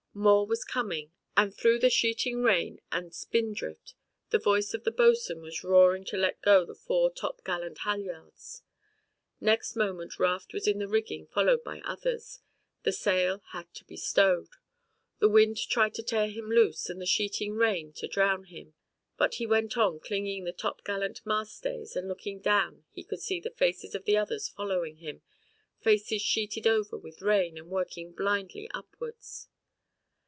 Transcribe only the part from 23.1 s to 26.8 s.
see the faces of the others following him, faces sheeted